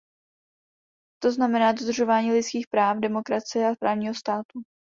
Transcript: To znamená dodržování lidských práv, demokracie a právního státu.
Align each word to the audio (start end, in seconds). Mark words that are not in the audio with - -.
To 1.23 1.31
znamená 1.31 1.71
dodržování 1.71 2.31
lidských 2.31 2.67
práv, 2.67 2.97
demokracie 2.99 3.69
a 3.71 3.75
právního 3.79 4.13
státu. 4.13 4.61